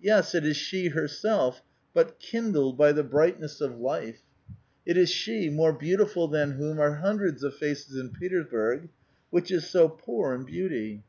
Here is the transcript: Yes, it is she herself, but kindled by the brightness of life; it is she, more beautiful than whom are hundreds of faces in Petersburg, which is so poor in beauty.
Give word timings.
Yes, 0.00 0.34
it 0.34 0.44
is 0.44 0.56
she 0.56 0.88
herself, 0.88 1.62
but 1.94 2.18
kindled 2.18 2.76
by 2.76 2.90
the 2.90 3.04
brightness 3.04 3.60
of 3.60 3.78
life; 3.78 4.18
it 4.84 4.96
is 4.96 5.08
she, 5.10 5.48
more 5.48 5.72
beautiful 5.72 6.26
than 6.26 6.54
whom 6.54 6.80
are 6.80 6.96
hundreds 6.96 7.44
of 7.44 7.54
faces 7.54 7.96
in 7.96 8.10
Petersburg, 8.10 8.88
which 9.30 9.52
is 9.52 9.70
so 9.70 9.88
poor 9.88 10.34
in 10.34 10.42
beauty. 10.42 11.04